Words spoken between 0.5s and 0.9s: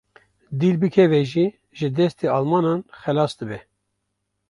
Dîl